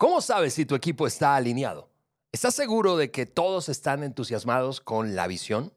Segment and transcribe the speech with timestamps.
[0.00, 1.90] ¿Cómo sabes si tu equipo está alineado?
[2.32, 5.74] ¿Estás seguro de que todos están entusiasmados con la visión?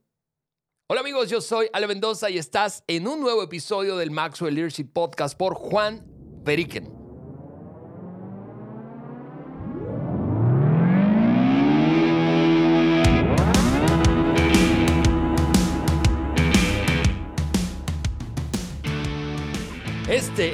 [0.87, 4.93] Hola amigos, yo soy Ale Mendoza y estás en un nuevo episodio del Maxwell Leadership
[4.93, 6.07] Podcast por Juan
[6.45, 7.02] Periken.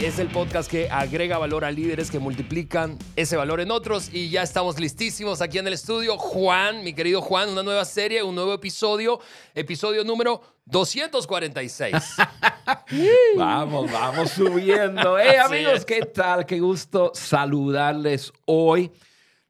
[0.10, 4.32] Es el podcast que agrega valor a líderes que multiplican ese valor en otros y
[4.32, 6.18] ya estamos listísimos aquí en el estudio.
[6.18, 9.20] Juan, mi querido Juan, una nueva serie, un nuevo episodio,
[9.54, 11.94] episodio número 246.
[13.38, 15.20] vamos, vamos subiendo.
[15.20, 16.44] Hey amigos, ¿qué tal?
[16.44, 18.92] Qué gusto saludarles hoy.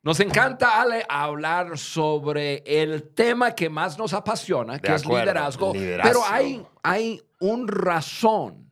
[0.03, 6.09] Nos encanta, Ale, hablar sobre el tema que más nos apasiona, que es liderazgo, liderazgo,
[6.09, 8.68] Pero hay, hay un razón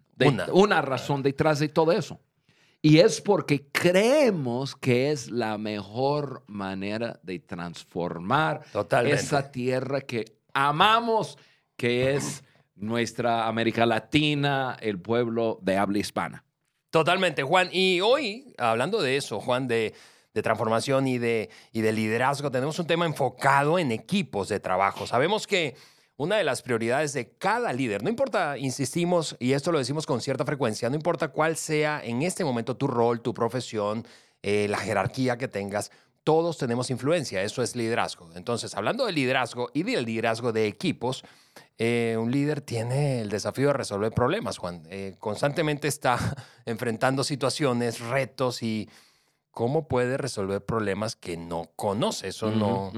[0.52, 0.82] una.
[0.82, 2.20] razón detrás de todo eso.
[2.82, 8.62] Y es porque creemos que es la mejor manera de transformar
[9.06, 11.38] esa tierra que amamos,
[11.76, 12.44] que es
[12.76, 16.46] nuestra América Latina, el pueblo de habla hispana.
[16.92, 17.70] Totalmente, Juan.
[17.72, 19.94] Y hoy, hablando de eso, Juan, de,
[20.34, 25.08] de transformación y de, y de liderazgo, tenemos un tema enfocado en equipos de trabajo.
[25.08, 25.76] Sabemos que
[26.18, 28.04] una de las prioridades de cada líder.
[28.04, 32.24] No importa, insistimos, y esto lo decimos con cierta frecuencia, no importa cuál sea en
[32.24, 34.06] este momento tu rol, tu profesión,
[34.42, 35.92] eh, la jerarquía que tengas,
[36.24, 38.30] todos tenemos influencia, eso es liderazgo.
[38.36, 41.24] Entonces, hablando de liderazgo y del liderazgo de equipos,
[41.78, 44.84] eh, un líder tiene el desafío de resolver problemas, Juan.
[44.90, 46.18] Eh, constantemente está
[46.66, 48.90] enfrentando situaciones, retos y
[49.58, 52.28] ¿cómo puede resolver problemas que no conoce?
[52.28, 52.94] Eso no.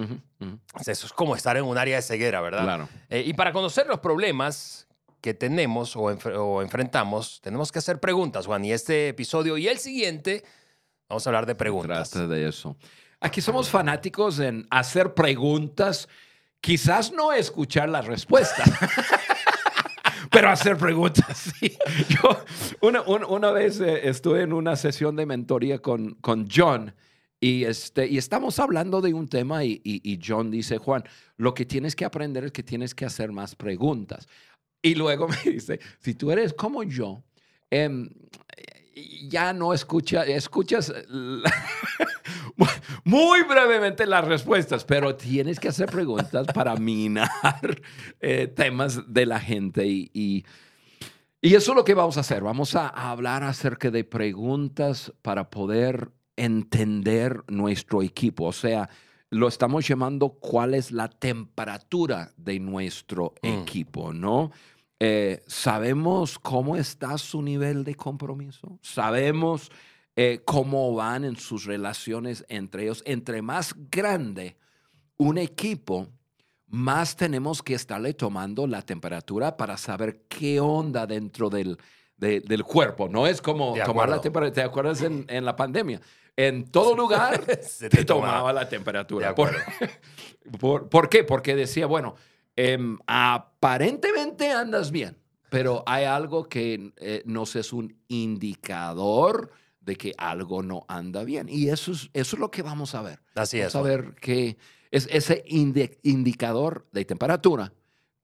[0.86, 2.64] Eso es como estar en un área de ceguera, ¿verdad?
[2.64, 2.90] Claro.
[3.08, 4.86] Eh, y para conocer los problemas
[5.22, 8.66] que tenemos o, enfrentamos, tenemos que hacer preguntas, Juan.
[8.66, 10.44] Y este episodio y el siguiente,
[11.08, 12.10] vamos a hablar de preguntas.
[12.10, 12.76] Trata de eso.
[13.22, 16.10] Aquí somos fanáticos en hacer preguntas,
[16.60, 18.66] quizás no escuchar la respuesta.
[20.32, 21.54] pero hacer preguntas.
[22.10, 22.44] Yo
[22.82, 26.94] una, una, vez eh, estuve en una sesión de mentoría con, con John
[27.42, 31.04] y, este, y estamos hablando de un tema y, y, John dice, Juan,
[31.38, 34.28] lo que tienes que aprender es que tienes que hacer más preguntas.
[34.82, 37.24] Y luego me dice, si tú eres como yo,
[37.70, 38.10] em,
[39.28, 40.94] ya no escucha, escuchas
[43.04, 47.82] muy brevemente las respuestas, pero tienes que hacer preguntas para minar
[48.20, 50.46] eh, temas de la gente y, y,
[51.42, 52.44] eso es lo que vamos a hacer.
[52.44, 58.90] Vamos a hablar acerca de preguntas para poder entender nuestro equipo, o sea,
[59.30, 63.48] lo estamos llamando cuál es la temperatura de nuestro mm.
[63.48, 64.52] equipo, ¿no?
[65.02, 69.72] Eh, sabemos cómo está su nivel de compromiso, sabemos
[70.18, 73.02] eh, cómo van en sus relaciones entre ellos.
[73.06, 74.58] Entre más grande
[75.16, 76.10] un equipo,
[76.68, 81.78] más tenemos que estarle tomando la temperatura para saber qué onda dentro del,
[82.18, 83.08] del cuerpo.
[83.08, 84.64] No es como tomar la temperatura.
[84.64, 86.02] ¿Te acuerdas en, en la pandemia?
[86.36, 89.34] En todo lugar Se te, tomaba la temperatura.
[89.34, 89.56] Por,
[90.60, 91.24] por, por, qué?
[91.24, 92.16] Porque decía, bueno,
[92.62, 95.18] Em, aparentemente andas bien,
[95.50, 99.52] pero hay algo que eh, nos es un indicador
[99.82, 101.48] de que algo no anda bien.
[101.50, 103.20] Y eso es, eso es lo que vamos a ver.
[103.36, 103.74] Así es.
[103.74, 104.58] Vamos a ver que
[104.92, 107.74] es ese indicador de temperatura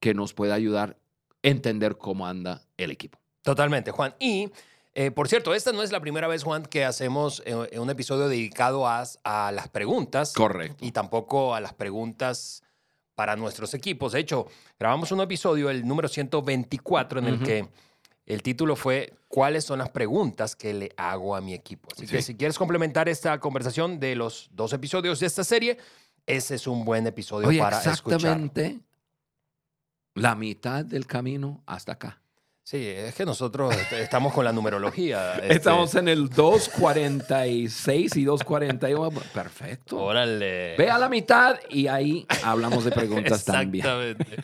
[0.00, 3.18] que nos puede ayudar a entender cómo anda el equipo.
[3.42, 4.14] Totalmente, Juan.
[4.18, 4.50] Y
[4.94, 8.28] eh, por cierto, esta no es la primera vez, Juan, que hacemos eh, un episodio
[8.28, 10.32] dedicado a, a, las preguntas.
[10.32, 10.84] Correcto.
[10.84, 12.62] Y tampoco a las preguntas
[13.16, 14.12] para nuestros equipos.
[14.12, 14.46] De hecho,
[14.78, 17.68] grabamos un episodio, el número 124, en el que
[18.26, 21.88] el título fue ¿Cuáles son las preguntas que le hago a mi equipo?
[21.92, 25.78] Así que si quieres complementar esta conversación de los dos episodios de esta serie,
[26.26, 28.78] ese es un buen episodio para exactamente
[30.14, 32.20] la mitad del camino hasta acá.
[32.66, 35.34] Sí, es que nosotros estamos con la numerología.
[35.42, 39.20] Este estamos en el 246 y 241.
[39.32, 40.02] Perfecto.
[40.02, 40.74] Órale.
[40.76, 43.86] Ve a la mitad y ahí hablamos de preguntas también.
[43.86, 44.36] Exactamente.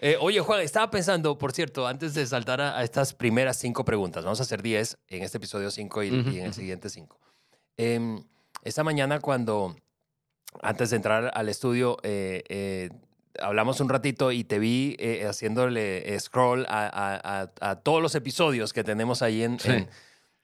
[0.00, 4.24] Eh, oye, Juan, estaba pensando, por cierto, antes de saltar a, estas primeras cinco preguntas,
[4.24, 7.16] vamos a hacer 10 en este episodio 5 y, en el siguiente 5.
[7.76, 8.24] Em,
[8.64, 9.76] esta mañana cuando,
[10.62, 12.90] antes de entrar al estudio, eh, eh,
[13.40, 17.48] hablamos un ratito y te vi eh, haciéndole scroll a,
[17.82, 19.58] todos los episodios que tenemos ahí en,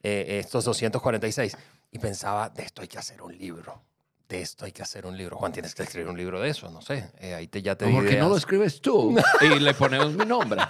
[0.02, 1.56] eh, estos 246
[1.92, 3.82] y pensaba, de esto hay que hacer un libro.
[4.28, 5.36] De esto hay que hacer un libro.
[5.36, 7.10] Juan, tienes que escribir un libro de eso, no sé.
[7.20, 9.14] Eh, ahí te, ya te ¿Por qué no lo escribes tú?
[9.42, 10.62] y le ponemos mi nombre.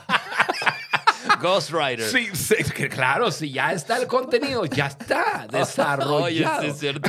[1.41, 2.09] Ghostwriter.
[2.09, 2.57] Sí, sí,
[2.89, 6.25] claro, si ya está el contenido, ya está desarrollado.
[6.25, 7.09] Oye, sí es cierto.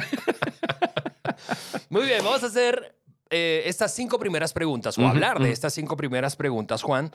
[1.89, 2.95] Muy bien, vamos a hacer
[3.33, 5.53] eh, estas cinco primeras preguntas, o Ujú, hablar de ujú.
[5.53, 7.11] estas cinco primeras preguntas, Juan.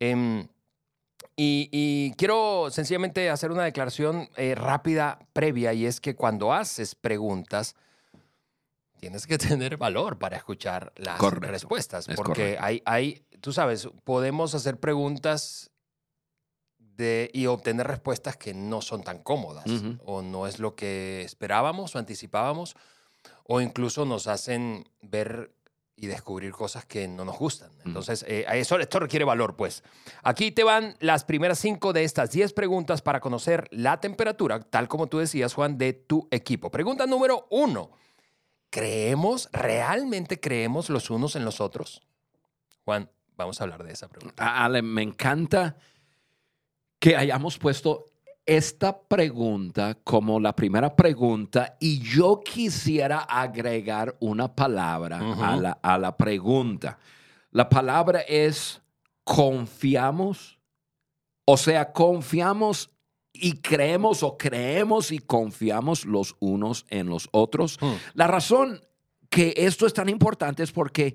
[0.00, 0.48] Em,
[1.36, 6.94] y, y quiero sencillamente hacer una declaración eh, rápida previa, y es que cuando haces
[6.94, 7.76] preguntas,
[8.98, 13.88] tienes que tener valor para escuchar las Correcto, respuestas, es porque hay, hay, tú sabes,
[14.04, 15.70] podemos hacer preguntas
[16.78, 19.98] de, y obtener respuestas que no son tan cómodas, Ujú.
[20.04, 22.76] o no es lo que esperábamos o anticipábamos,
[23.44, 25.50] o incluso nos hacen ver
[26.00, 27.70] y descubrir cosas que no nos gustan.
[27.84, 29.84] Entonces, eh, eso, esto requiere valor, pues.
[30.22, 34.88] Aquí te van las primeras cinco de estas diez preguntas para conocer la temperatura, tal
[34.88, 36.70] como tú decías, Juan, de tu equipo.
[36.70, 37.90] Pregunta número uno.
[38.70, 42.00] ¿Creemos, realmente creemos los unos en los otros?
[42.86, 44.64] Juan, vamos a hablar de esa pregunta.
[44.64, 45.76] Ale, me encanta
[46.98, 48.06] que hayamos puesto
[48.50, 55.96] esta pregunta como la primera pregunta y yo quisiera agregar una palabra a, la, a
[55.96, 56.98] la pregunta.
[57.52, 58.82] La palabra es
[59.22, 60.58] confiamos,
[61.44, 62.90] o sea, confiamos
[63.32, 67.78] y creemos o creemos y confiamos los unos en los otros.
[67.80, 67.94] Hmm.
[68.14, 68.80] La razón
[69.28, 71.14] que esto es tan importante es porque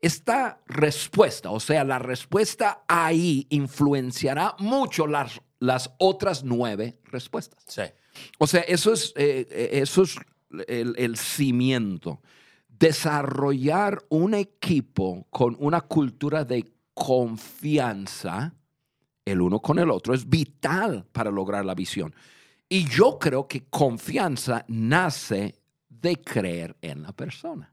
[0.00, 7.62] esta respuesta, o sea, la respuesta ahí influenciará mucho las, las otras nueve respuestas.
[7.66, 7.82] Sí.
[8.38, 10.16] O sea, eso es, eh, eh, eso es
[10.66, 12.20] el, el cimiento.
[12.68, 18.54] Desarrollar un equipo con una cultura de confianza
[19.24, 22.14] el uno con el otro es vital para lograr la visión.
[22.68, 25.54] Y yo creo que confianza nace
[25.88, 27.72] de creer en la persona.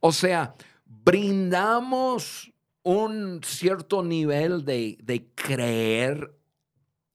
[0.00, 0.54] O sea,
[0.84, 2.52] brindamos
[2.82, 6.35] un cierto nivel de, de creer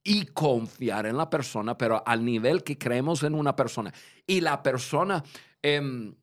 [0.04, 3.92] y confiar en la persona, pero al nivel que creemos en una persona
[4.26, 5.22] y la persona
[5.62, 6.14] em,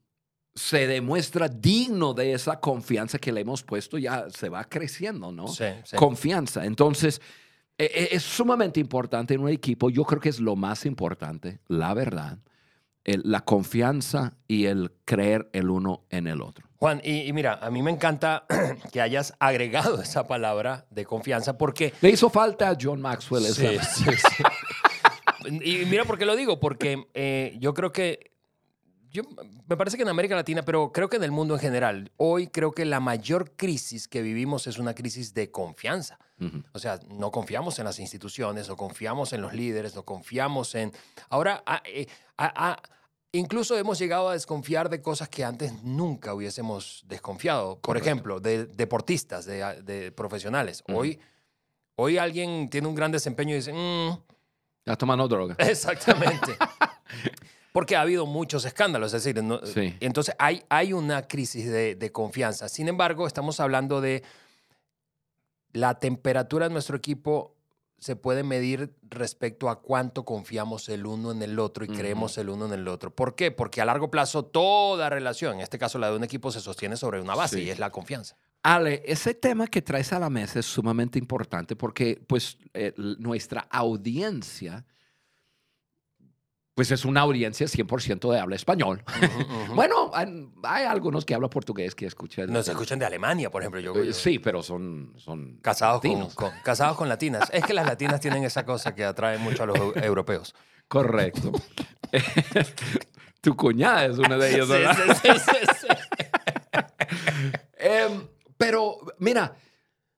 [0.54, 5.48] se demuestra digno de esa confianza que le hemos puesto, ya se va creciendo, ¿no?
[5.48, 5.96] Sí, sí.
[5.96, 6.66] Confianza.
[6.66, 7.22] Entonces,
[7.78, 9.90] e- e- es sumamente importante en un equipo.
[9.90, 12.40] Yo creo que es lo más importante, la verdad,
[13.06, 16.68] el- la confianza y el creer el uno en el otro.
[16.80, 18.46] Juan, y, y mira, a mí me encanta
[18.92, 23.84] que hayas agregado esa palabra de confianza porque Le hizo falta a John Maxwell esa-
[23.84, 24.44] Sí, sí, sí.
[25.62, 28.32] Y mira por qué lo digo, porque eh, yo creo que,
[29.10, 29.24] yo,
[29.68, 32.48] me parece que en América Latina, pero creo que en el mundo en general, hoy
[32.48, 36.20] creo que la mayor crisis que vivimos es una crisis de confianza.
[36.72, 40.94] O sea, no confiamos en las instituciones, no confiamos en los líderes, no confiamos en...
[41.30, 42.82] Ahora, ah, eh, ah, ah,
[43.32, 47.78] incluso hemos llegado a desconfiar de cosas que antes nunca hubiésemos desconfiado.
[47.80, 50.84] Por ejemplo, de deportistas, de, de profesionales.
[50.94, 51.20] Hoy,
[51.96, 53.74] hoy alguien tiene un gran desempeño y dice...
[53.74, 54.18] "Mm,
[54.80, 55.56] Está tomando droga.
[55.60, 56.56] Exactamente.
[57.72, 59.96] Porque ha habido muchos escándalos, es decir, no- Sí.
[60.00, 62.68] entonces hay, hay una crisis de, de confianza.
[62.68, 64.24] Sin embargo, estamos hablando de
[65.74, 67.56] la temperatura de nuestro equipo
[68.00, 72.50] se puede medir respecto a cuánto confiamos el uno en el otro y creemos el
[72.50, 73.14] uno en el otro.
[73.14, 73.52] ¿Por qué?
[73.52, 76.96] Porque a largo plazo toda relación, en este caso la de un equipo, se sostiene
[76.98, 77.64] sobre una base Sí.
[77.64, 78.38] y es la confianza.
[78.64, 83.62] Ale, ese tema que traes a la mesa es sumamente importante porque pues eh, nuestra
[83.72, 84.86] audiencia
[86.80, 89.04] pues es una audiencia 100% de habla español.
[89.76, 92.54] Bueno, hay, hay algunos que hablan portugués que escuchan.
[92.54, 93.82] Nos escuchan de Alemania, por ejemplo.
[93.82, 96.36] Yo, Eh, yo- Sí, pero son, son Casados con, latinos.
[96.36, 97.50] con- casados con latinas.
[97.52, 100.56] Es que las latinas tienen esa cosa que atrae mucho a los eu- europeos.
[100.88, 101.52] Correcto.
[103.42, 104.98] tu cuñada es una de ellas, Sí, ¿verdad?
[105.22, 105.88] sí, sí, sí, sí.
[107.78, 108.26] Em,
[108.58, 109.54] pero mira,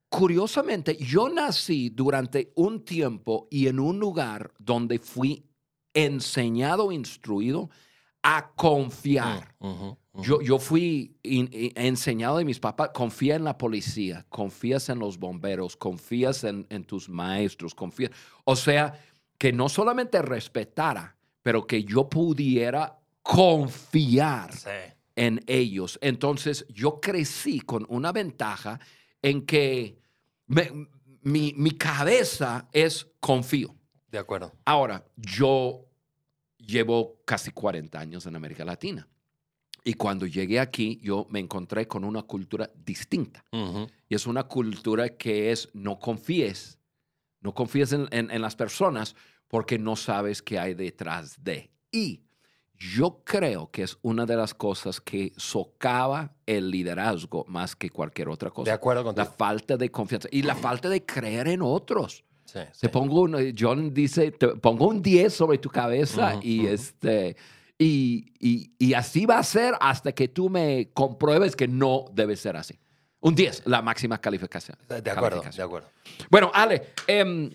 [0.09, 5.43] curiosamente, yo nací durante un tiempo y en un lugar donde fui
[5.93, 7.69] enseñado, instruido
[8.23, 9.55] a confiar.
[9.59, 9.97] Ujú.
[10.21, 15.17] Yo, yo fui in- enseñado de mis papás, confía en la policía, confías en los
[15.17, 18.11] bomberos, confías en, en tus maestros, confía.
[18.43, 18.93] O sea,
[19.37, 24.69] que no solamente respetara, pero que yo pudiera confiar Sí.
[25.15, 25.97] en ellos.
[26.01, 28.79] Entonces yo crecí con una ventaja
[29.21, 29.97] en que
[30.47, 30.87] me-
[31.23, 33.75] mi, mi cabeza es confío.
[34.11, 34.51] De acuerdo.
[34.65, 35.85] Ahora, yo
[36.57, 39.07] llevo casi 40 años en América Latina.
[39.83, 43.43] Y cuando llegué aquí, yo me encontré con una cultura distinta.
[44.07, 46.77] Y es una cultura que es no confíes,
[47.39, 49.15] no confíes en, en- en las personas
[49.47, 51.71] porque no sabes qué hay detrás de.
[51.91, 52.21] Y
[52.75, 58.29] yo creo que es una de las cosas que socava el liderazgo más que cualquier
[58.29, 58.69] otra cosa.
[58.69, 59.35] De acuerdo La contigo.
[59.37, 62.23] falta de confianza y la falta de creer en otros.
[62.51, 67.35] Sí, Te pongo un, John dice, te pongo un 10 sobre tu cabeza y, este,
[67.79, 72.35] Y, y- y así va a ser hasta que tú me compruebes que no debe
[72.35, 72.77] ser así.
[73.21, 74.77] Un 10, la máxima calificación.
[74.87, 75.87] De acuerdo, de acuerdo.
[76.29, 77.49] Bueno, Ale, em,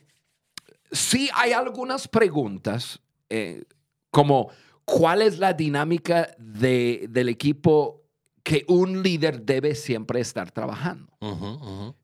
[0.90, 3.64] sí hay algunas preguntas, eh,
[4.10, 4.50] como
[4.84, 8.02] cuál es la dinámica de- del equipo
[8.46, 11.12] que un líder debe siempre estar trabajando.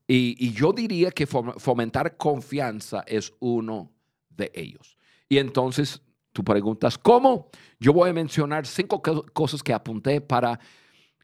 [0.05, 3.93] Y, y yo diría que fom- fomentar confianza es uno
[4.29, 4.97] de ellos.
[5.29, 6.01] Y entonces
[6.33, 7.47] tú preguntas, ¿cómo?
[7.79, 10.59] Yo voy a mencionar cinco co- cosas que apunté para,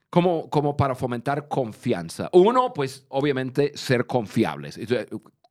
[0.10, 2.30] como, como para fomentar confianza.
[2.32, 4.78] Uno, pues obviamente ser confiables.
[4.78, 5.08] Entonces,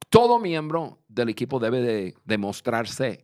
[0.09, 3.23] Todo miembro del equipo debe de demostrarse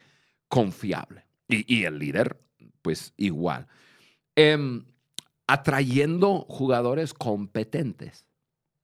[0.48, 1.24] confiable.
[1.48, 2.38] Y, y el líder,
[2.82, 3.66] pues igual.
[4.36, 4.84] Em,
[5.46, 8.26] atrayendo jugadores competentes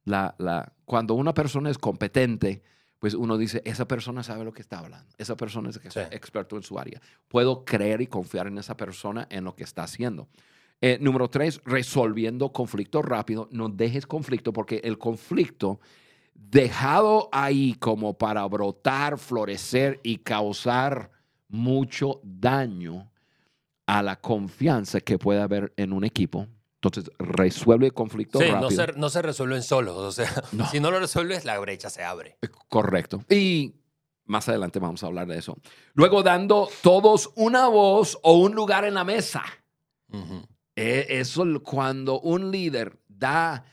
[0.04, 2.62] la, la, cuando una persona es competente,
[2.98, 6.00] pues uno dice, esa persona sabe lo que está hablando, esa persona es Sí.
[6.10, 7.00] experto en su área.
[7.28, 10.28] Puedo creer y confiar en esa persona en lo que está haciendo.
[10.82, 13.48] Eh, número tres, resolviendo conflictos rápido.
[13.52, 15.78] No dejes conflicto porque el conflicto
[16.34, 21.10] dejado ahí como para brotar, florecer y causar
[21.48, 23.10] mucho daño
[23.98, 26.46] a la confianza que puede haber en un equipo.
[26.82, 28.70] Entonces, resuelve el conflicto Sí, rápido.
[28.70, 29.96] no se, no se resuelven solos.
[29.96, 30.66] O sea, No.
[30.68, 32.38] si no lo resuelves, la brecha se abre.
[32.68, 33.22] Correcto.
[33.28, 33.74] Y
[34.24, 35.56] más adelante vamos a hablar de eso.
[35.94, 39.42] Luego, dando todos una voz o un lugar en la mesa.
[40.12, 40.42] Ujú.
[40.76, 43.64] Eh, Eso l- cuando un líder da,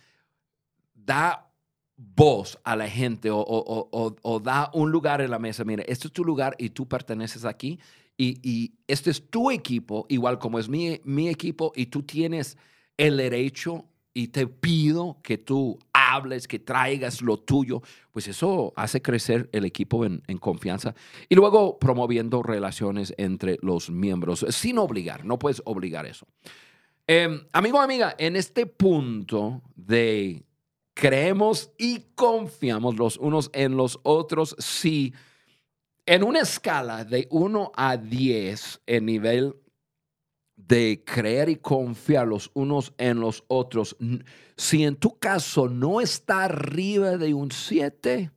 [0.94, 1.50] da
[1.96, 5.64] voz a la gente o, o- o- o- da un lugar en la mesa.
[5.64, 7.80] Mire, este es tu lugar y tú perteneces aquí.
[8.18, 12.58] Y, y este es tu equipo, igual como es mi, mi equipo, y tú tienes
[12.98, 13.86] el derecho
[14.18, 19.64] y te pido que tú hables, que traigas lo tuyo, pues eso hace crecer el
[19.64, 20.96] equipo en, confianza.
[21.30, 26.26] Y luego promoviendo relaciones entre los miembros, sin obligar, no puedes obligar eso.
[27.06, 30.44] Eh, amigo, amiga, en este punto de
[30.96, 35.14] creemos y confiamos los unos en los otros, si
[36.08, 39.56] en una escala de 1 a 10 en nivel
[40.56, 43.96] de creer y confiar los unos en los otros,
[44.56, 48.32] si en tu caso no está arriba de un 7,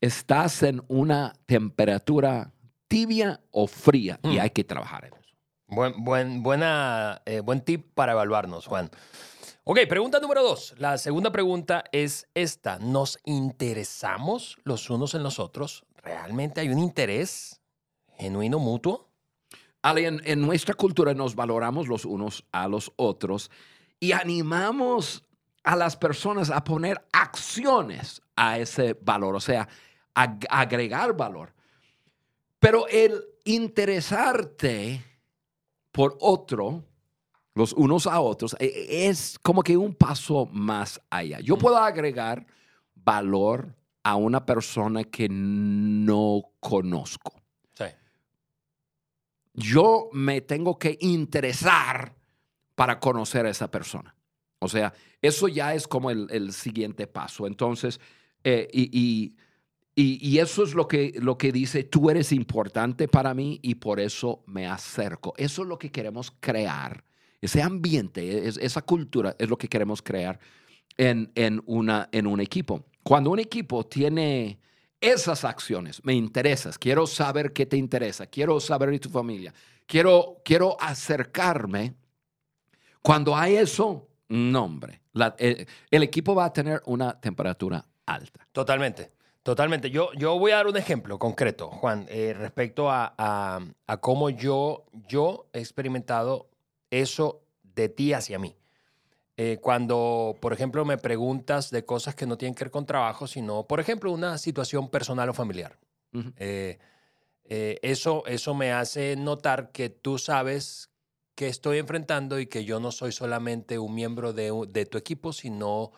[0.00, 2.52] estás en una temperatura
[2.88, 4.40] tibia o fría y Mm.
[4.40, 5.34] hay que trabajar en eso.
[5.68, 8.90] Buen, buen, buena, eh, buen tip para evaluarnos, Juan.
[9.64, 10.74] Ok, pregunta número dos.
[10.76, 12.78] La segunda pregunta es esta.
[12.80, 15.84] ¿Nos interesamos los unos en los otros?
[16.04, 17.60] ¿Realmente hay un interés
[18.18, 19.08] genuino, mutuo?
[19.82, 23.50] Ale, en, en nuestra cultura nos valoramos los unos a los otros
[24.00, 25.24] y animamos
[25.62, 29.66] a las personas a poner acciones a ese valor, o sea,
[30.14, 31.54] ag- agregar valor.
[32.58, 35.02] Pero el interesarte
[35.92, 36.84] por otro,
[37.54, 41.40] los unos a otros, e- e- es como que un paso más allá.
[41.40, 41.58] Yo Mm.
[41.60, 42.46] puedo agregar
[42.94, 47.32] valor a una persona que no conozco
[47.76, 47.84] Sí.
[49.54, 52.14] yo me tengo que interesar
[52.74, 54.14] para conocer a esa persona.
[54.58, 54.92] O sea,
[55.22, 57.46] eso ya es como el, el siguiente paso.
[57.46, 58.00] Entonces,
[58.42, 59.36] eh, y, y-
[59.94, 63.76] y- y eso es lo que, lo que dice, tú eres importante para mí y
[63.76, 65.34] por eso me acerco.
[65.36, 67.04] Eso es lo que queremos crear.
[67.40, 70.40] Ese ambiente, es- esa cultura es lo que queremos crear
[70.96, 72.84] en, en, una, en un equipo.
[73.04, 74.58] Cuando un equipo tiene
[75.00, 79.52] esas acciones, me interesas, quiero saber qué te interesa, quiero saber de tu familia,
[79.86, 81.94] quiero, quiero acercarme.
[83.02, 88.48] Cuando hay eso, no, hombre, la- eh, el equipo va a tener una temperatura alta.
[88.52, 89.90] Totalmente, totalmente.
[89.90, 94.30] Yo, yo voy a dar un ejemplo concreto, Juan, eh, respecto a, a- a cómo
[94.30, 96.48] yo, yo he experimentado
[96.90, 98.56] eso de ti hacia mí.
[99.36, 103.26] Eh, cuando, por ejemplo, me preguntas de cosas que no tienen que ver con trabajo,
[103.26, 105.78] sino, por ejemplo, una situación personal o familiar.
[106.12, 106.32] Ujú.
[106.36, 106.78] Eh,
[107.44, 110.90] eh, eso, eso me hace notar que tú sabes
[111.34, 115.32] que estoy enfrentando y que yo no soy solamente un miembro de, de tu equipo,
[115.32, 115.90] sino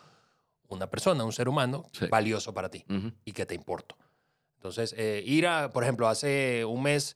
[0.67, 2.07] una persona, un ser humano Sí.
[2.07, 3.11] valioso para ti Ujú.
[3.23, 3.95] y que te importo.
[4.55, 7.15] Entonces, eh, ir a, por ejemplo, hace un mes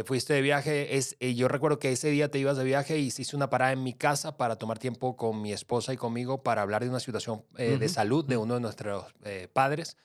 [0.00, 2.98] te fuiste de viaje, es, eh, yo recuerdo que ese día te ibas de viaje
[2.98, 6.42] y hiciste una parada en mi casa para tomar tiempo con mi esposa y conmigo
[6.42, 9.98] para hablar de una situación eh, de Ujú, salud de uno de nuestros eh, padres.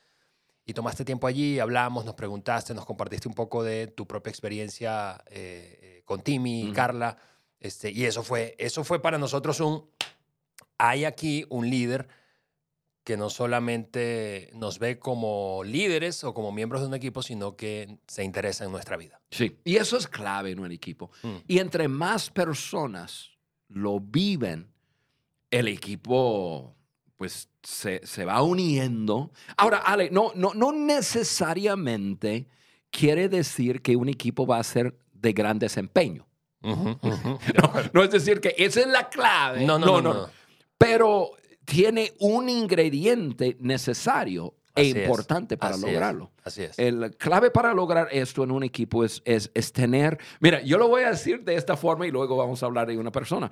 [0.66, 5.24] Y tomaste tiempo allí, hablamos, nos preguntaste, nos compartiste un poco de tu propia experiencia
[5.28, 6.76] eh, eh, con Timmy y Ujú.
[6.76, 7.18] Carla.
[7.62, 9.90] Este, y eso fue, eso fue para nosotros un...
[10.78, 12.10] Hay aquí un líder
[13.06, 18.00] que no solamente nos ve como líderes o como miembros de un equipo, sino que
[18.08, 19.22] se interesa en nuestra vida.
[19.30, 21.12] Sí, y eso es clave en un equipo.
[21.22, 21.36] Mm.
[21.48, 23.30] Y entre más personas
[23.70, 24.72] lo viven,
[25.52, 26.76] el equipo
[27.16, 29.32] pues se, se va uniendo.
[29.56, 32.48] Ahora, Ale, no, no, no necesariamente
[32.90, 36.28] quiere decir que un equipo va a ser de gran desempeño.
[36.66, 39.64] No, no es decir que esa es la clave.
[39.64, 40.30] No, no, no, no.
[40.80, 41.30] Pero
[41.66, 46.32] tiene un ingrediente necesario Así e es, importante para así es, lograrlo.
[46.44, 46.78] Así es.
[46.78, 50.90] El clave para lograr esto en un equipo es, es, es tener, mira, yo lo
[50.90, 53.50] voy a decir de esta forma y luego vamos a hablar de una persona.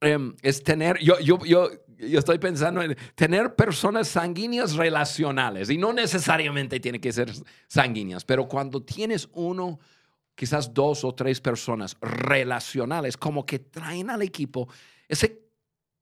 [0.00, 5.76] Em, es tener, yo, yo, yo, yo estoy pensando en tener personas sanguíneas relacionales y
[5.76, 7.30] no necesariamente tiene que ser
[7.68, 9.78] sanguíneas, pero cuando tienes uno,
[10.34, 14.68] quizás dos o tres personas relacionales, como que traen al equipo
[15.06, 15.41] ese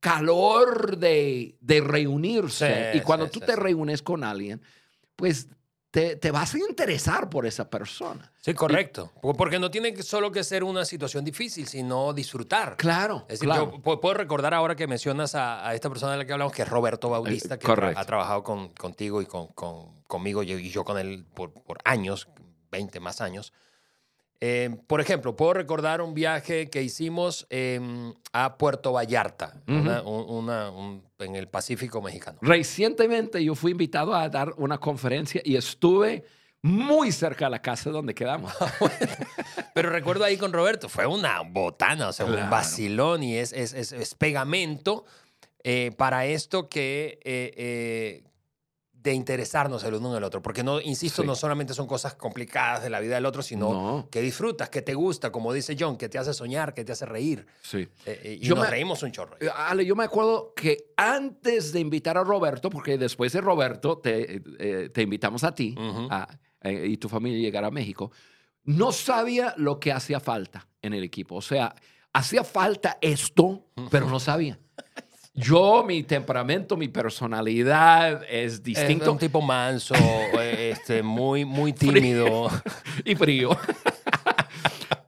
[0.00, 2.92] calor de, de reunirse.
[2.92, 4.60] Sí, y cuando sí, tú sí, te reúnes con alguien,
[5.16, 5.48] pues
[5.90, 8.30] te, te vas a interesar por esa persona.
[8.40, 9.12] Sí, correcto.
[9.20, 12.76] Po- Porque no tiene que- solo que ser una situación difícil, sino disfrutar.
[12.76, 13.72] Claro, Es decir, claro.
[13.72, 16.52] yo pu- puedo recordar ahora que mencionas a, a esta persona de la que hablamos,
[16.54, 17.98] que es Roberto Bautista, que correcto.
[18.00, 21.78] ha trabajado con, contigo y con, con- conmigo y y yo con él por, por
[21.84, 22.28] años,
[22.70, 23.52] 20 más años.
[24.42, 29.78] Eh, por ejemplo, puedo recordar un viaje que hicimos em, a Puerto Vallarta, Ujú.
[29.78, 32.38] una- un- una- un- en el Pacífico mexicano.
[32.40, 36.24] Recientemente yo fui invitado a dar una conferencia y estuve
[36.62, 38.52] muy cerca de la casa donde quedamos.
[39.74, 42.50] Pero recuerdo ahí con Roberto, fue una botana, o sea, un Claro.
[42.50, 45.04] vacilón y es, es, es- es pegamento
[45.62, 48.24] eh, para esto que eh, eh,
[49.02, 50.42] de interesarnos el uno en el otro.
[50.42, 51.26] Porque no, insisto, Sí.
[51.26, 54.08] no solamente son cosas complicadas de la vida del otro, sino No.
[54.10, 57.06] que disfrutas, que te gusta, como dice John, que te hace soñar, que te hace
[57.06, 57.46] reír.
[57.62, 57.78] Sí.
[58.04, 59.36] Eh, eh, y Yo nos me- reímos un chorro.
[59.40, 63.98] Eh, Ale, yo me acuerdo que antes de invitar a Roberto, porque después de Roberto
[63.98, 65.74] te, eh, te invitamos a ti
[66.10, 66.28] a-
[66.62, 68.12] eh, y tu familia llegar a México,
[68.64, 71.36] no sabía lo que hacía falta en el equipo.
[71.36, 71.74] O sea,
[72.12, 74.58] hacía falta esto, pero no sabía.
[75.32, 79.94] Yo, mi temperamento, mi personalidad es Es distinto un tipo manso,
[80.40, 82.48] eh, este, muy, muy tímido.
[83.04, 83.50] y frío.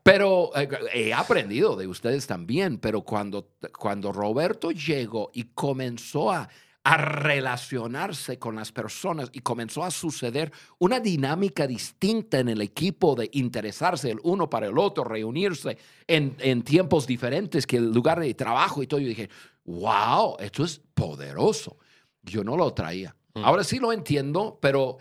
[0.02, 6.48] Pero eh, he aprendido de ustedes también, pero cuando, cuando Roberto llegó y comenzó a,
[6.84, 13.14] a relacionarse con las personas y comenzó a suceder una dinámica distinta en el equipo
[13.14, 18.18] de interesarse el uno para el otro, reunirse en, en tiempos diferentes que el lugar
[18.18, 19.30] de trabajo y todo, yo dije,
[19.64, 21.78] wow, esto es poderoso.
[22.22, 23.14] Yo no lo traía.
[23.34, 23.44] Mm.
[23.44, 24.98] Ahora sí lo entiendo, pero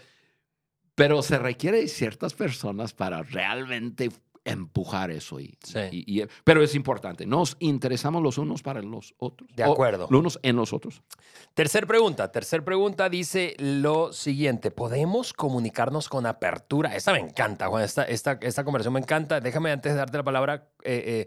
[0.93, 4.10] pero se requiere de ciertas personas para realmente
[4.43, 5.39] empujar eso.
[5.39, 5.80] Y, Sí.
[5.91, 7.26] y- y- pero es importante.
[7.26, 9.50] Nos interesamos los unos para los otros.
[9.56, 10.08] De acuerdo.
[10.12, 11.02] los unos en los otros.
[11.54, 12.32] Tercer pregunta.
[12.32, 14.69] Tercer pregunta dice lo siguiente.
[14.69, 16.95] ¿Podemos comunicarnos con apertura?
[16.95, 17.84] Esta me encanta, Juan.
[17.84, 19.39] Esta, esta, esta conversación me encanta.
[19.39, 21.26] Déjame antes de darte la palabra eh,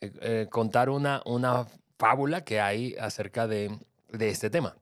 [0.00, 1.66] eh, eh, eh, contar una, una
[1.98, 3.76] fábula que hay acerca de,
[4.08, 4.76] de este tema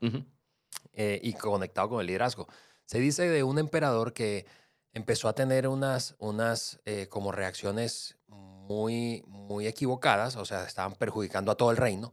[0.93, 2.47] eh, y conectado con el liderazgo.
[2.85, 4.47] Se dice de un emperador que
[4.93, 11.53] empezó a tener unas, unas eh, como reacciones muy, muy equivocadas, o sea, estaban perjudicando
[11.53, 12.13] a todo el reino.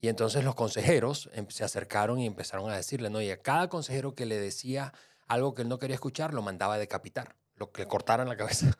[0.00, 3.68] Y entonces los consejeros em- se acercaron y empezaron a decirle, no, y a cada
[3.68, 4.92] consejero que le decía
[5.28, 8.76] algo que él no quería escuchar, lo mandaba a decapitar, lo que cortaran la cabeza.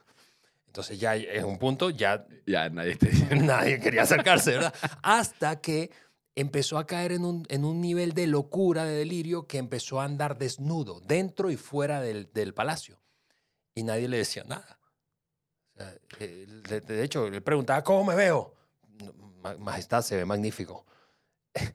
[0.71, 4.73] Entonces ya en un punto ya Ya nadie te nadie quería acercarse, ¿verdad?
[5.03, 5.91] Hasta que
[6.37, 10.05] empezó a caer en un, en un nivel de locura, de delirio, que empezó a
[10.05, 13.01] andar desnudo, dentro y fuera del, del palacio.
[13.75, 14.79] Y nadie le decía nada.
[16.21, 16.47] Eh,
[16.87, 18.55] de, hecho, le preguntaba, ¿cómo me veo?
[19.43, 20.87] "Ma- Majestad, se ve magnífico.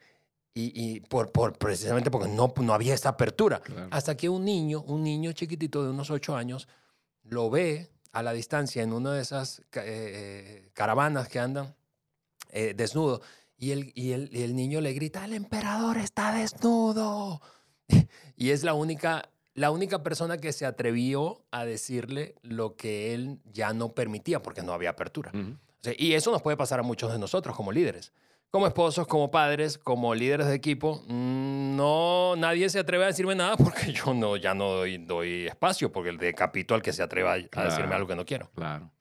[0.57, 3.59] Y, y por, por, precisamente porque no, no había esta apertura.
[3.59, 3.89] Claro.
[3.91, 6.69] Hasta que un niño, un niño chiquitito de unos ocho años,
[7.23, 11.75] lo ve a la distancia en una de esas eh, eh, caravanas que andan
[12.49, 13.21] eh, desnudo
[13.57, 17.41] y el, y, el, y el niño le grita, el emperador está desnudo.
[18.37, 23.41] y es la única, la única persona que se atrevió a decirle lo que él
[23.51, 25.31] ya no permitía porque no había apertura.
[25.33, 25.51] Ujú.
[25.51, 28.13] O sea, y eso nos puede pasar a muchos de nosotros como líderes.
[28.55, 33.35] Como esposos, como padres, como líderes de equipo, mm, no, nadie se atreve a decirme
[33.35, 37.03] nada porque yo no, ya no doy, doy espacio, porque el decapito al que se
[37.03, 37.95] atreva a, a decirme Claro.
[37.95, 38.49] algo que no quiero.
[38.55, 38.93] Claro.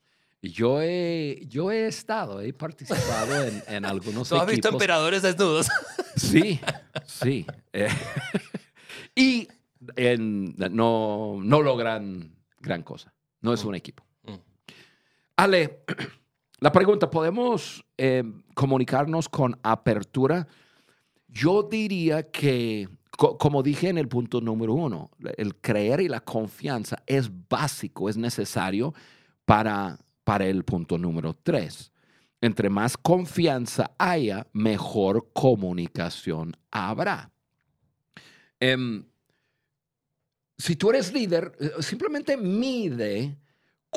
[0.43, 4.73] Yo he, yo he estado, he participado en, en algunos ¿Tú has visto equipos.
[4.73, 5.69] emperadores desnudos?
[6.17, 6.59] Sí,
[7.07, 7.47] sí.
[7.73, 7.89] Eh,
[9.15, 9.47] y
[9.95, 13.15] en- no, no logran gran cosa.
[13.41, 14.05] No es un equipo.
[14.25, 14.35] Mm.
[15.37, 15.85] Ale,
[16.65, 18.25] la pregunta, ¿podemos eh,
[18.55, 20.49] comunicarnos con apertura?
[21.29, 26.21] Yo diría que co- como dije en el punto número uno, el creer y la
[26.21, 28.95] confianza es básico, es necesario
[29.45, 31.93] para, para el punto número tres.
[32.41, 37.31] Entre más confianza haya, mejor comunicación habrá.
[38.59, 39.05] Em,
[40.57, 43.37] si tú eres líder, eh, simplemente mide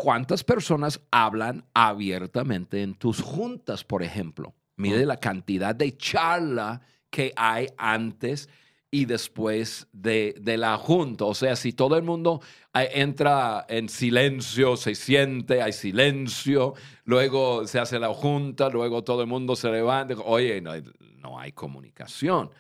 [0.02, 4.54] cuántas personas hablan abiertamente en tus juntas, por ejemplo.
[4.78, 8.48] Mide la cantidad de charla que hay antes
[8.92, 11.26] y después de, de la junta.
[11.26, 12.42] O sea, si todo el mundo
[12.76, 19.22] eh, entra en silencio, se siente, hay silencio, luego se hace la junta, luego todo
[19.22, 20.84] el mundo se levanta, oye, no, hay-
[21.18, 22.52] no hay comunicación.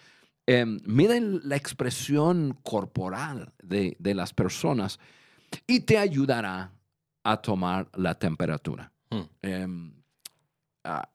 [0.47, 5.00] Em, miden la expresión corporal de, de las personas
[5.67, 6.71] y te ayudará
[7.31, 8.91] a tomar la temperatura.
[9.09, 9.21] Hmm.
[9.41, 9.93] Em,
[10.83, 11.09] ah,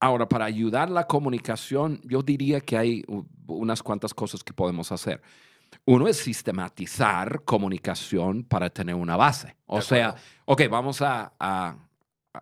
[0.00, 3.04] ahora, para ayudar la comunicación, yo diría que hay
[3.46, 5.20] unas cuantas cosas que podemos hacer.
[5.86, 9.56] Uno es sistematizar comunicación para tener una base.
[9.66, 11.76] O sea, ok, vamos a, a-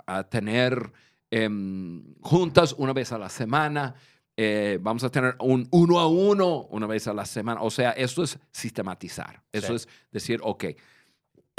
[0.07, 0.93] a tener
[1.31, 3.95] em, juntas una vez a la semana.
[4.41, 7.61] eh, vamos a tener un uno a uno una vez a la semana.
[7.61, 9.43] O sea, eso es sistematizar.
[9.53, 9.75] Eso Sí.
[9.75, 10.65] es decir, ok,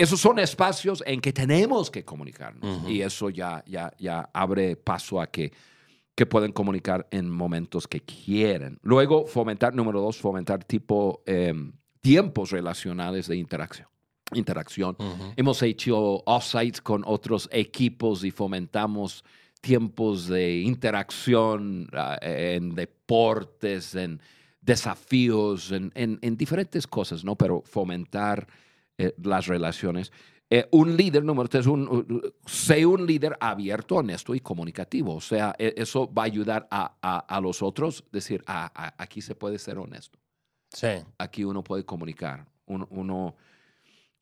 [0.02, 5.20] esos son espacios en que tenemos que comunicarnos y eso ya, ya, ya abre paso
[5.22, 5.52] a que,
[6.16, 8.80] que pueden comunicar en momentos que quieren.
[8.82, 13.88] Luego, fomentar, número dos, fomentar tipo, em, tiempos relacionales de interacción.
[14.34, 14.96] interacción.
[15.36, 19.24] Hemos hecho offsites con otros equipos y fomentamos
[19.62, 24.22] tiempos de interacción ah, en deportes, en
[24.62, 27.36] desafíos, en, en- en diferentes cosas, ¿no?
[27.36, 28.48] Pero fomentar
[29.00, 30.12] eh, las relaciones.
[30.52, 35.16] Eh, un líder, número tres, un, sé un líder abierto, honesto y comunicativo.
[35.16, 38.94] O sea, e- eso va a ayudar a, a- a los otros decir, ah, ah,
[38.98, 40.20] aquí se puede ser honesto
[40.72, 40.88] Sí.
[41.18, 43.36] aquí uno puede comunicar, uno, uno,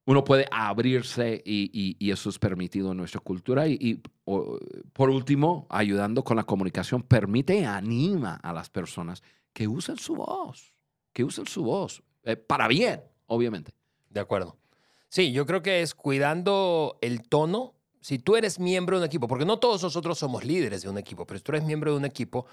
[0.06, 3.68] uno puede abrirse y, y- y eso es permitido en nuestra cultura.
[3.68, 4.58] Y, y, o,
[4.94, 10.16] por último, ayudando con la comunicación, permite y anima a las personas que usen su
[10.16, 10.74] voz,
[11.14, 13.72] que usen su voz, eh, para bien, obviamente.
[14.10, 14.58] De acuerdo.
[15.10, 17.74] Sí, yo creo que es cuidando el tono.
[18.02, 20.98] Si tú eres miembro de un equipo, porque no todos nosotros somos líderes de un
[20.98, 22.46] equipo, pero si tú eres miembro de un equipo,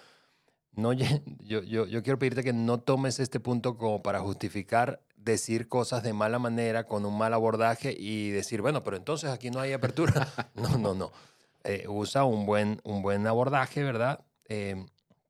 [0.72, 0.92] no,
[1.40, 6.02] yo, yo, yo quiero pedirte que no tomes este punto como para justificar decir cosas
[6.02, 9.72] de mala manera, con un mal abordaje y decir, bueno, pero entonces aquí no hay
[9.72, 10.28] apertura.
[10.54, 11.12] No, no, no.
[11.64, 14.20] Eh, usa un buen, un buen abordaje, ¿verdad?
[14.48, 14.84] Eh,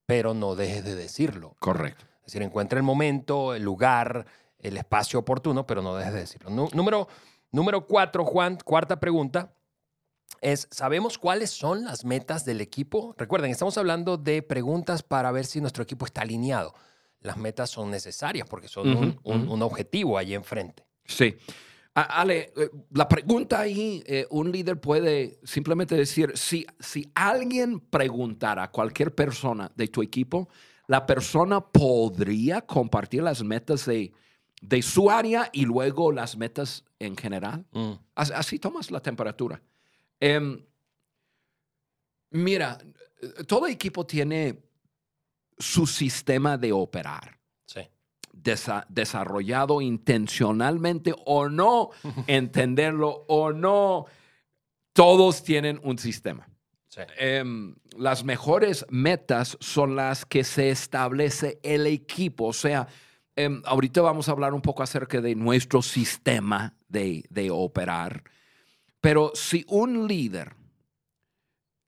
[0.07, 1.57] pero no dejes de decirlo.
[1.61, 2.05] Correcto.
[2.19, 4.27] Es decir, encuentra el momento, el lugar,
[4.65, 6.51] el espacio oportuno, pero no dejes de decirlo.
[6.51, 7.07] Nú- número,
[7.53, 9.55] número cuatro, Juan, cuarta pregunta,
[10.41, 13.15] es, ¿sabemos cuáles son las metas del equipo?
[13.17, 16.75] Recuerden, estamos hablando de preguntas para ver si nuestro equipo está alineado.
[17.21, 20.85] Las metas son necesarias porque son un, objetivo ahí enfrente.
[21.07, 21.37] Sí.
[21.95, 27.81] A- Ale, eh, la pregunta ahí, eh, un líder puede simplemente decir, si, si alguien
[27.81, 30.49] preguntara a cualquier persona de tu equipo,
[30.87, 34.13] la persona podría compartir las metas de,
[34.67, 37.67] de su área y luego las metas en general.
[37.73, 39.61] Mm, As- Así tomas la temperatura.
[40.21, 40.65] Em,
[42.31, 42.79] mira,
[43.47, 44.59] todo equipo tiene
[45.59, 47.81] su sistema de operar sí.
[48.33, 51.91] desa- desarrollado intencionalmente o no,
[52.27, 54.07] entenderlo o no,
[54.93, 56.49] todos tienen un sistema.
[56.89, 57.01] sí.
[57.19, 62.47] Em, las mejores metas son las que se establece el equipo.
[62.47, 62.89] O sea,
[63.37, 68.25] em, ahorita vamos a hablar un poco acerca de nuestro sistema de, de operar.
[69.01, 70.55] Pero si un líder,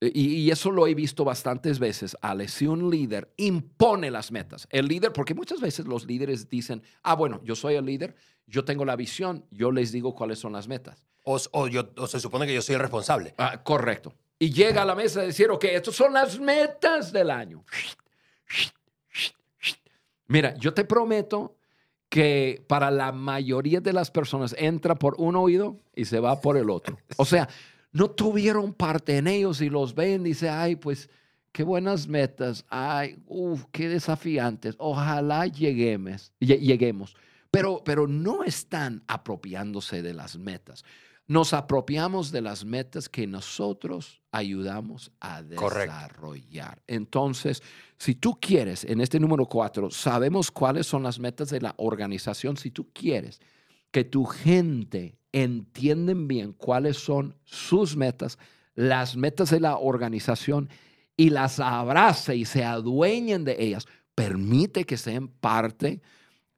[0.00, 4.68] y, y eso lo he visto bastantes veces, Ale, si un líder impone las metas,
[4.70, 8.14] el líder, porque muchas veces los líderes dicen, ah, bueno, yo soy el líder,
[8.46, 11.06] yo tengo la visión, yo les digo cuáles son las metas.
[11.24, 13.34] O, o yo, o se supone que yo soy el responsable.
[13.38, 14.14] Ah, correcto.
[14.38, 17.64] Y llega a la mesa a decir, ok, estas son las metas del año.
[20.28, 21.56] Mira, yo te prometo
[22.08, 26.56] que para la mayoría de las personas entra por un oído y se va por
[26.56, 26.98] el otro.
[27.16, 27.48] O sea,
[27.92, 31.08] no tuvieron parte en ellos y los ven y dicen, ay, pues
[31.52, 37.16] qué buenas metas, ay, uff, qué desafiantes, ojalá lleguemos, lle- lleguemos.
[37.50, 40.84] Pero, pero no están apropiándose de las metas.
[41.28, 45.92] Nos apropiamos de las metas que nosotros ayudamos a Correcto.
[45.92, 46.82] desarrollar.
[46.86, 47.62] Entonces,
[47.98, 52.56] si tú quieres, en este número cuatro, sabemos cuáles son las metas de la organización.
[52.56, 53.40] Si tú quieres
[53.90, 58.38] que tu gente entiendan bien cuáles son sus metas,
[58.74, 60.68] las metas de la organización
[61.16, 66.02] y las abrace y se adueñen de ellas, permite que sean parte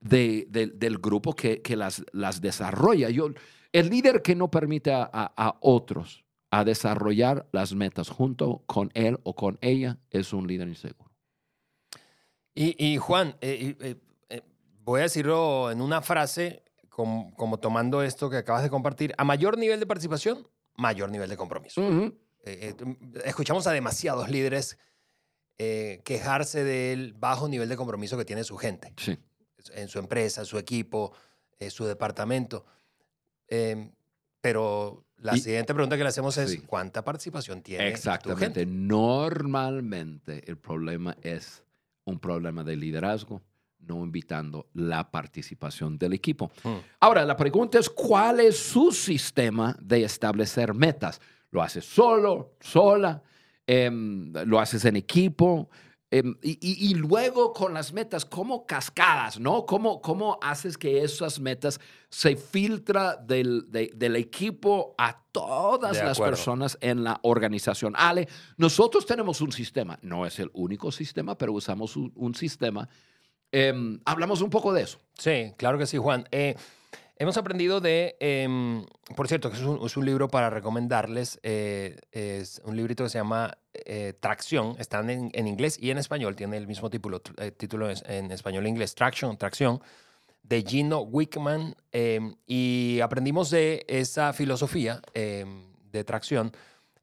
[0.00, 3.08] de- de- del grupo que, que las, las desarrolla.
[3.08, 3.28] Yo,
[3.72, 9.34] el líder que no permite a, otros a desarrollar las metas junto con él o
[9.34, 11.10] con ella es un líder inseguro.
[12.54, 13.96] Y, y, Juan, eh, eh,
[14.30, 14.42] eh,
[14.82, 19.24] voy a decirlo en una frase, como, como tomando esto que acabas de compartir, a
[19.24, 21.80] mayor nivel de participación, mayor nivel de compromiso.
[22.44, 22.74] Eh,
[23.24, 24.78] escuchamos a demasiados líderes
[25.56, 29.18] quejarse del bajo nivel de compromiso que tiene su gente, Sí.
[29.74, 31.12] en su empresa, su equipo,
[31.68, 32.64] su departamento.
[33.48, 33.90] Eh,
[34.40, 36.58] pero la Y- siguiente pregunta que le hacemos es, Sí.
[36.60, 38.44] ¿cuánta participación tiene tu Exactamente.
[38.60, 38.66] gente?
[38.66, 41.62] Normalmente el problema es
[42.04, 43.42] un problema de liderazgo,
[43.80, 46.50] no invitando la participación del equipo.
[46.64, 46.68] Mm.
[47.00, 51.20] Ahora, la pregunta es, ¿cuál es su sistema de establecer metas?
[51.50, 53.22] ¿Lo haces solo, sola?
[53.66, 55.68] Em, ¿Lo haces en equipo?
[56.10, 59.66] Em, y, y- y luego con las metas, ¿cómo cascadas, no?
[59.66, 66.18] ¿Cómo, cómo haces que esas metas se filtra del, de- del equipo a todas las
[66.30, 67.92] personas en la organización?
[67.94, 72.88] Ale, nosotros tenemos un sistema, no es el único sistema, pero usamos un, un sistema.
[73.52, 74.98] Em, hablamos un poco de eso.
[75.12, 76.26] Sí, claro que sí, Juan.
[76.30, 76.54] Eh,
[77.18, 78.84] hemos aprendido de, em,
[79.16, 83.10] por cierto, que es un, es un libro para recomendarles, eh, es un librito que
[83.10, 87.20] se llama eh, Tracción, está en, en inglés y en español, tiene el mismo título,
[87.38, 89.80] eh, título es- en español e inglés, Traction, Tracción,
[90.42, 96.52] de Gino Wickman, em, y aprendimos de esa filosofía em, de tracción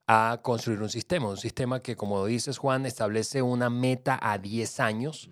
[0.07, 4.79] a construir un sistema, un sistema que, como dices, Juan, establece una meta a 10
[4.79, 5.29] años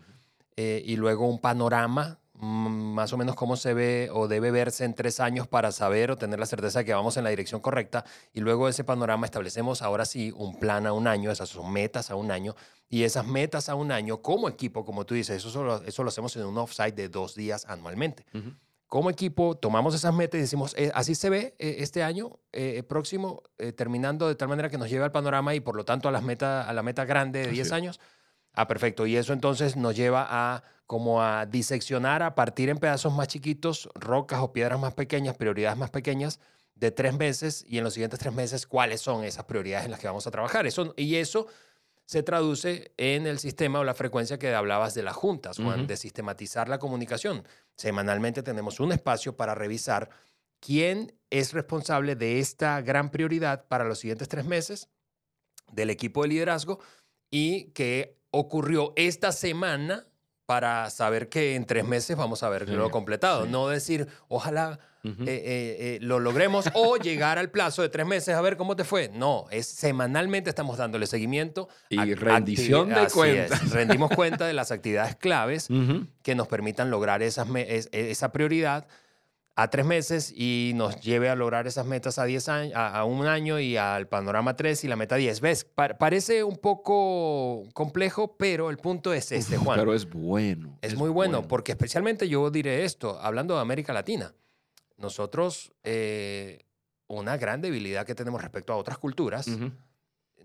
[0.58, 4.94] eh, y luego un panorama, más o menos cómo se ve o debe verse en
[4.94, 8.04] tres años para saber o tener la certeza de que vamos en la dirección correcta.
[8.34, 11.72] Y luego de ese panorama establecemos ahora sí un plan a un año, esas son
[11.72, 12.56] metas a un año.
[12.90, 16.10] Y esas metas a un año como equipo, como tú dices, eso, solo- eso lo
[16.10, 18.26] hacemos en un offsite de dos días anualmente.
[18.88, 22.84] Como equipo tomamos esas metas y decimos, eh, así se ve eh, este año eh,
[22.84, 23.42] próximo,
[23.76, 26.22] terminando de tal manera que nos lleve al panorama y por lo tanto a, las
[26.22, 27.74] meta, a la meta grande de Así 10 es.
[27.74, 28.00] años.
[28.54, 29.08] Ah, perfecto.
[29.08, 33.90] Y eso entonces nos lleva a como a diseccionar, a partir en pedazos más chiquitos,
[33.96, 36.40] rocas o piedras más pequeñas, prioridades más pequeñas
[36.76, 40.00] de tres meses y en los siguientes tres meses cuáles son esas prioridades en las
[40.00, 40.68] que vamos a trabajar.
[40.68, 41.48] Eso, y eso
[42.06, 45.88] se traduce en el sistema o la frecuencia que hablabas de las juntas, Juan, Ujú.
[45.88, 47.48] de sistematizar la comunicación.
[47.78, 50.10] Semanalmente tenemos un espacio para revisar
[50.60, 54.90] quién es responsable de esta gran prioridad para los siguientes tres meses
[55.72, 56.80] del equipo de liderazgo
[57.32, 60.06] y qué ocurrió esta semana
[60.46, 63.46] para saber que en tres meses vamos a haberlo Sí, completado.
[63.46, 63.50] sí.
[63.52, 68.36] No decir, ojalá eh, eh, eh, lo logremos o llegar al plazo de tres meses
[68.36, 69.10] a ver cómo te fue.
[69.14, 71.68] No, es semanalmente estamos dándole seguimiento.
[71.90, 73.70] Y a- rendición de cuentas.
[73.72, 75.68] Rendimos cuenta de las actividades claves
[76.22, 78.88] que nos permitan lograr esas es- esa prioridad
[79.56, 83.06] a tres meses y nos lleve a lograr esas metas a, 10 años, a, a
[83.06, 85.42] un año y al panorama 3 y la meta 10.
[85.42, 85.64] ¿Ves?
[85.66, 89.78] Pa- parece un poco complejo, pero el punto es este, Juan.
[89.80, 90.78] Pero es bueno.
[90.82, 94.34] Es muy bueno, porque especialmente yo diré esto, hablando de América Latina,
[94.98, 96.66] nosotros, eh,
[97.08, 99.72] una gran debilidad que tenemos respecto a otras culturas, Ujú.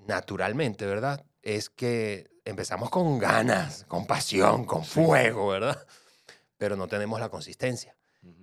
[0.06, 1.24] naturalmente, ¿verdad?
[1.42, 5.86] Es que empezamos con ganas, con pasión, con fuego, ¿verdad?
[6.58, 7.94] Pero no tenemos la consistencia.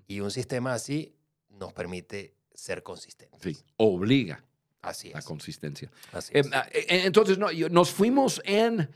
[0.08, 1.16] Y un sistema así
[1.50, 3.42] nos permite ser consistentes.
[3.42, 4.44] Sí, obliga
[4.82, 5.26] Así la es.
[5.26, 5.90] consistencia.
[6.14, 6.48] así Eh, es.
[6.48, 8.88] eh, entonces, no, nos fuimos en,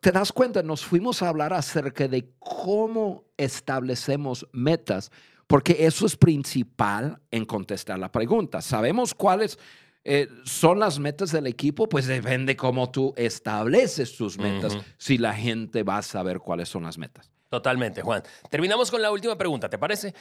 [0.00, 0.62] ¿te das cuenta?
[0.62, 5.10] Nos fuimos a hablar acerca de cómo establecemos metas,
[5.46, 8.62] porque eso es principal en contestar la pregunta.
[8.62, 9.58] Sabemos cuáles
[10.04, 14.84] eh, son las metas del equipo, pues depende cómo tú estableces tus metas, Ujú.
[14.96, 17.30] si la gente va a saber cuáles son las metas.
[17.48, 18.22] Totalmente, Juan.
[18.50, 20.14] Terminamos con la última pregunta, ¿te parece?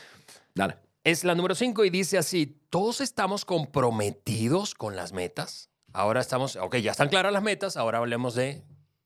[0.56, 0.78] Dale.
[1.04, 5.70] Es la número 5 y dice así, ¿todos estamos comprometidos con las metas?
[5.94, 8.64] Ahora estamos, ok, ya están claras las metas, ahora hablemos de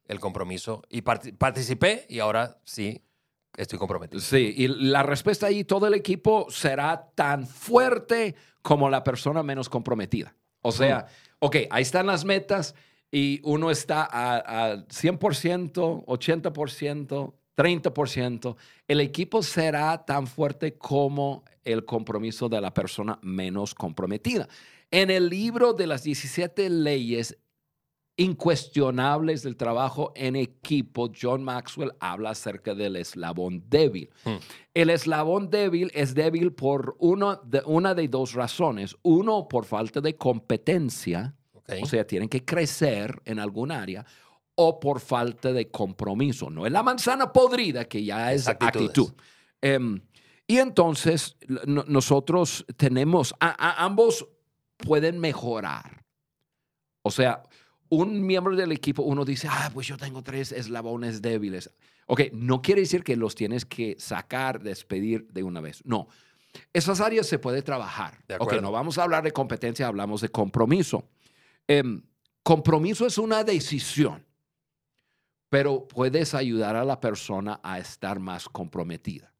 [0.08, 0.82] el compromiso.
[0.90, 3.04] Y parti- participé y ahora sí
[3.56, 4.20] estoy comprometido.
[4.22, 9.70] Sí, y la respuesta ahí, todo el equipo será tan fuerte como la persona menos
[9.70, 10.36] comprometida.
[10.64, 11.06] O sea,
[11.40, 12.76] ok, ahí están las metas
[13.12, 18.56] y uno está al 100%, 80%, 30%.
[18.88, 24.48] El equipo será tan fuerte como el compromiso de la persona menos comprometida.
[24.90, 27.38] En el libro de las 17 leyes
[28.18, 34.10] incuestionables del trabajo en equipo, John Maxwell habla acerca del eslabón débil.
[34.26, 34.36] Hmm.
[34.74, 38.96] El eslabón débil es débil por uno de, una de dos razones.
[39.02, 41.36] Uno, por falta de competencia,
[41.82, 44.06] o sea, tienen que crecer en algún área,
[44.56, 46.50] o por falta de compromiso.
[46.50, 48.90] No es la manzana podrida, que ya es actitudes.
[48.90, 49.14] actitud.
[49.62, 50.02] Em,
[50.48, 54.28] y entonces nosotros tenemos, ambos
[54.78, 56.04] pueden mejorar.
[57.04, 57.44] O sea,
[57.90, 61.72] un miembro del equipo, uno dice, ah, pues yo tengo tres eslabones débiles.
[62.08, 65.82] Ok, no quiere decir que los tienes que sacar, despedir de una vez.
[65.86, 66.08] No.
[66.74, 68.20] Esas áreas se puede trabajar.
[68.40, 71.10] ok, no vamos a hablar de competencia, hablamos de compromiso.
[71.68, 72.02] Em,
[72.44, 74.26] compromiso es una decisión,
[75.52, 79.34] pero puedes ayudar a la persona a estar más comprometida.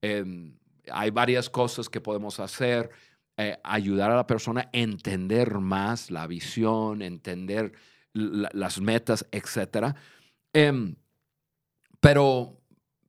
[0.00, 0.56] Em,
[0.88, 2.90] hay varias cosas que podemos hacer.
[3.36, 7.72] Eh, ayudar a la persona a entender más la visión, entender
[8.12, 9.96] las metas, etc.
[10.52, 10.94] Em,
[11.98, 12.60] pero,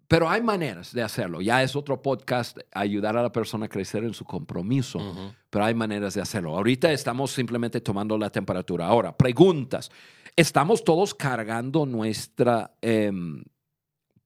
[0.08, 1.40] pero hay maneras de hacerlo.
[1.40, 5.76] Ya es otro podcast, ayudar a la persona a crecer en su compromiso, pero hay
[5.76, 6.56] maneras de hacerlo.
[6.56, 8.88] Ahorita estamos simplemente tomando la temperatura.
[8.88, 9.92] Ahora, preguntas.
[10.36, 13.44] ¿Estamos todos cargando nuestra, em,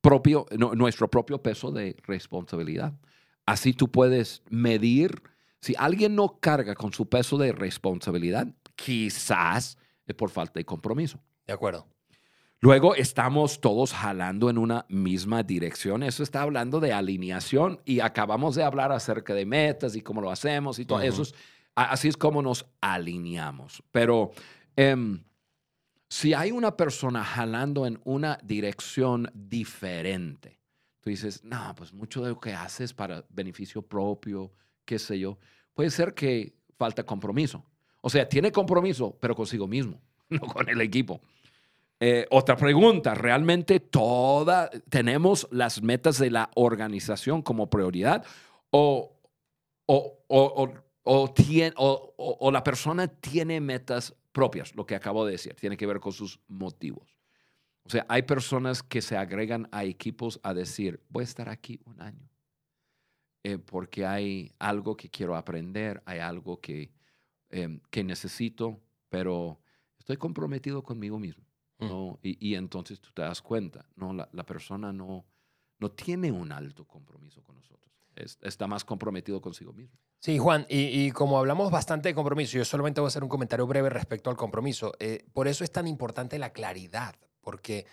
[0.02, 2.94] propio, nuestro propio peso de responsabilidad?
[3.46, 5.22] Así tú puedes medir
[5.62, 11.22] si alguien no carga con su peso de responsabilidad, quizás es por falta de compromiso.
[11.46, 11.88] De acuerdo.
[12.60, 16.02] Luego estamos todos jalando en una misma dirección.
[16.02, 20.32] Eso está hablando de alineación y acabamos de hablar acerca de metas y cómo lo
[20.32, 21.24] hacemos y todo eso.
[21.76, 23.84] así es como nos alineamos.
[23.92, 24.32] Pero
[24.76, 25.24] em,
[26.10, 30.60] si hay una persona jalando en una dirección diferente,
[31.02, 34.52] tú dices, no, pues mucho de lo que haces para beneficio propio,
[34.86, 35.38] qué sé yo,
[35.74, 37.66] puede ser que falta compromiso.
[38.02, 41.22] O sea, tiene compromiso, pero consigo mismo, no con el equipo.
[42.00, 48.24] Eh, otra pregunta, ¿realmente toda, tenemos las metas de la organización como prioridad
[48.70, 49.18] o,
[49.88, 50.74] o, o,
[52.18, 56.12] o, la persona tiene metas propias, lo que acabo de decir, tiene que ver con
[56.12, 57.18] sus motivos?
[57.84, 61.80] O sea, hay personas que se agregan a equipos a decir, voy a estar aquí
[61.86, 62.30] un año
[63.44, 66.92] eh, porque hay algo que quiero aprender, hay algo que,
[67.50, 69.62] em, que necesito, pero
[69.98, 71.46] estoy comprometido conmigo mismo.
[71.80, 72.14] Mm.
[72.22, 74.12] Y, entonces tú te das cuenta, ¿no?
[74.12, 75.26] La, persona no,
[75.80, 77.94] no tiene un alto compromiso con nosotros,
[78.42, 79.98] está más comprometido consigo mismo.
[80.20, 83.68] Sí, Juan, y, como hablamos bastante de compromiso, yo solamente voy a hacer un comentario
[83.68, 84.94] breve respecto al compromiso.
[85.00, 87.86] Eh, por eso es tan importante la claridad, porque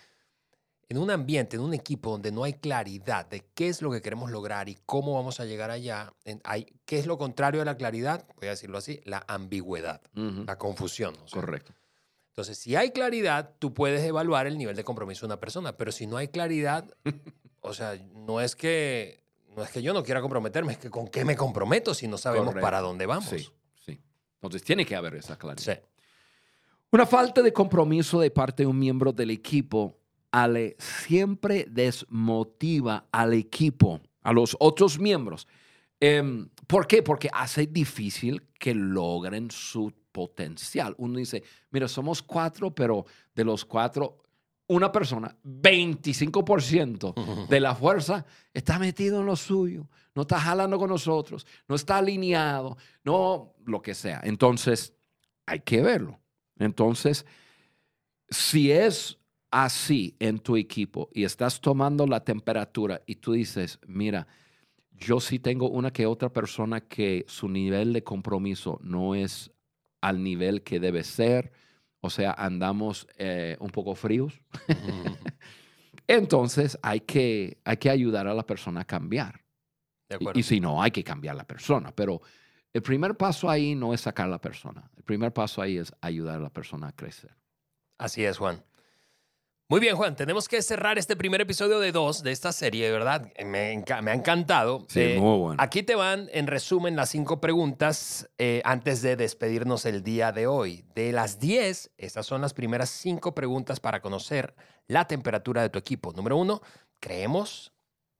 [0.89, 4.01] en un ambiente, en un equipo donde no hay claridad de qué es lo que
[4.01, 7.77] queremos lograr y cómo vamos a llegar allá, hay, ¿qué es lo contrario a la
[7.77, 8.27] claridad?
[8.35, 11.15] Voy a decirlo así, la ambigüedad, la confusión.
[11.31, 11.73] Correcto.
[12.29, 15.91] Entonces, si hay claridad, tú puedes evaluar el nivel de compromiso de una persona, pero
[15.91, 16.85] si no hay claridad,
[17.61, 19.24] o sea, no es que
[19.55, 22.17] no es que yo no quiera comprometerme, es que con qué me comprometo si no
[22.17, 23.29] sabemos para dónde vamos.
[23.29, 23.49] Sí,
[23.85, 23.99] sí.
[24.35, 25.75] Entonces tiene que haber esa claridad.
[25.75, 25.81] Sí.
[26.91, 29.99] Una falta de compromiso de parte de un miembro del equipo
[30.31, 35.47] Ale siempre desmotiva al equipo, a los otros miembros.
[35.99, 37.01] Em, ¿Por qué?
[37.01, 40.93] Porque hace difícil que logren su potencial.
[40.97, 44.23] Uno dice, mira, somos cuatro, pero de los cuatro,
[44.67, 47.13] una persona, 25%
[47.49, 51.97] de la fuerza está metido en lo suyo, no está jalando con nosotros, no está
[51.97, 54.21] alineado, no lo que sea.
[54.23, 54.93] Entonces,
[55.45, 56.19] hay que verlo.
[56.57, 57.25] Entonces,
[58.29, 59.17] si es
[59.51, 64.27] así en tu equipo y estás tomando la temperatura y tú dices, mira,
[64.91, 69.51] yo sí tengo una que otra persona que su nivel de compromiso no es
[70.01, 71.51] al nivel que debe ser,
[72.05, 74.39] o sea, andamos eh, un poco fríos.
[76.07, 79.41] Entonces hay que, hay que ayudar a la persona a cambiar.
[80.35, 81.91] y, si no, hay que cambiar la persona.
[81.93, 82.21] Pero
[82.71, 84.89] el primer paso ahí no es sacar a la persona.
[84.95, 87.35] El primer paso ahí es ayudar a la persona a crecer.
[87.97, 88.63] Así es, Juan.
[89.67, 93.31] Muy bien, Juan, tenemos que cerrar este primer episodio de dos de esta serie, ¿verdad?
[93.43, 94.85] Me, me ha encantado.
[94.87, 95.55] Sí, eh, muy bueno.
[95.63, 100.45] Aquí te van, en resumen, las cinco preguntas eh, antes de despedirnos el día de
[100.45, 100.85] hoy.
[100.93, 104.53] De las diez, estas son las primeras cinco preguntas para conocer
[104.85, 106.13] la temperatura de tu equipo.
[106.13, 106.61] Número uno,
[106.99, 107.73] creemos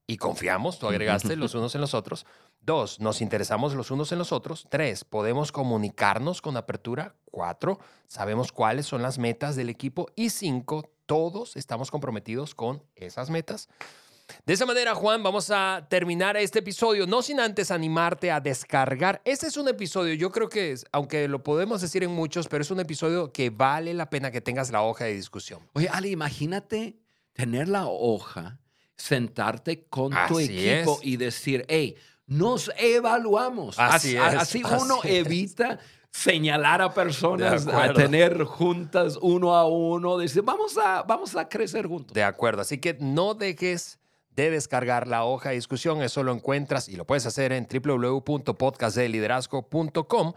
[0.08, 2.26] y confiamos, tú agregaste los unos en los otros.
[2.60, 4.66] Dos, nos interesamos los unos en los otros.
[4.72, 7.14] Tres, podemos comunicarnos con apertura.
[7.30, 10.08] Cuatro, sabemos cuáles son las metas del equipo.
[10.16, 13.70] Y cinco, todos estamos comprometidos con esas metas.
[14.46, 19.22] De esa manera, Juan, vamos a terminar este episodio, no sin antes animarte a descargar.
[19.24, 22.64] Este es un episodio, yo creo que, es, aunque lo podemos decir en muchos, pero
[22.64, 25.60] es un episodio que vale la pena que tengas la hoja de discusión.
[25.74, 26.98] Oye, Ali, imagínate
[27.34, 28.60] tener la hoja,
[28.96, 31.96] sentarte con tu equipo y decir, hey,
[32.26, 33.78] nos evaluamos.
[33.78, 35.80] Así, así, uno evita
[36.16, 41.88] señalar a personas, a tener juntas uno a uno, decir, vamos a, vamos a crecer
[41.88, 42.14] juntos.
[42.14, 44.00] De acuerdo, así que no dejes
[44.36, 46.02] de descargar la hoja de discusión.
[46.02, 50.34] Eso lo encuentras y lo puedes hacer en www.podcastdeliderazgo.com.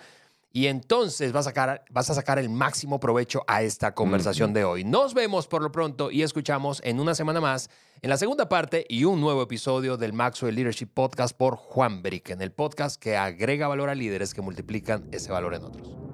[0.51, 4.65] Y entonces vas a, sacar, vas a sacar el máximo provecho a esta conversación de
[4.65, 4.83] hoy.
[4.83, 7.69] Nos vemos por lo pronto y escuchamos en una semana más
[8.01, 12.31] en la segunda parte y un nuevo episodio del Maxwell Leadership Podcast por Juan Brick,
[12.31, 16.08] en el podcast que agrega valor a líderes que multiplican ese valor en otros.